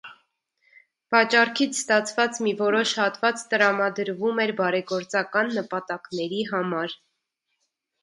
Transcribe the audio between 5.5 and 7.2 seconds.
նպատակների համար։